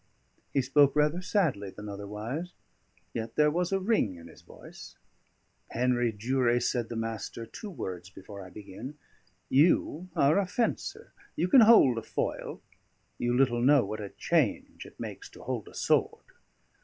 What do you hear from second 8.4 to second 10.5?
I begin. You are a